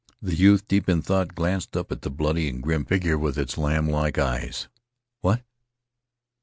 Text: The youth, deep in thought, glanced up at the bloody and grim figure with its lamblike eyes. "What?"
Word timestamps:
The 0.19 0.33
youth, 0.33 0.67
deep 0.67 0.89
in 0.89 1.03
thought, 1.03 1.35
glanced 1.35 1.77
up 1.77 1.91
at 1.91 2.01
the 2.01 2.09
bloody 2.09 2.49
and 2.49 2.63
grim 2.63 2.85
figure 2.85 3.19
with 3.19 3.37
its 3.37 3.55
lamblike 3.55 4.17
eyes. 4.17 4.67
"What?" 5.19 5.43